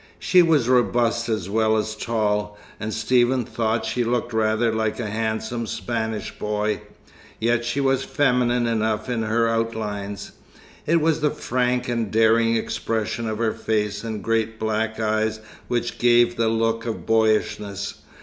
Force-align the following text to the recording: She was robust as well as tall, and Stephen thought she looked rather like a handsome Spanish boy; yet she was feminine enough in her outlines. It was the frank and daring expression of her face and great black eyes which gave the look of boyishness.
She 0.17 0.41
was 0.41 0.67
robust 0.67 1.29
as 1.29 1.47
well 1.47 1.77
as 1.77 1.95
tall, 1.95 2.57
and 2.79 2.91
Stephen 2.91 3.45
thought 3.45 3.85
she 3.85 4.03
looked 4.03 4.33
rather 4.33 4.73
like 4.73 4.99
a 4.99 5.05
handsome 5.11 5.67
Spanish 5.67 6.35
boy; 6.39 6.81
yet 7.39 7.63
she 7.63 7.79
was 7.79 8.03
feminine 8.03 8.65
enough 8.65 9.09
in 9.11 9.21
her 9.21 9.47
outlines. 9.47 10.31
It 10.87 11.01
was 11.01 11.21
the 11.21 11.29
frank 11.29 11.87
and 11.87 12.09
daring 12.09 12.55
expression 12.55 13.29
of 13.29 13.37
her 13.37 13.53
face 13.53 14.03
and 14.03 14.23
great 14.23 14.57
black 14.57 14.99
eyes 14.99 15.39
which 15.67 15.99
gave 15.99 16.35
the 16.35 16.47
look 16.49 16.87
of 16.87 17.05
boyishness. 17.05 18.01